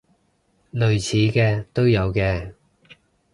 [0.73, 2.53] 類似嘅都有嘅